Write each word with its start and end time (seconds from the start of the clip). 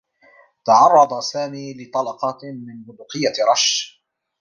تعرّض 0.65 1.19
سامي 1.19 1.73
لطلقات 1.73 2.39
من 2.43 2.83
بندقيّة 2.83 3.51
رشّ. 3.51 4.01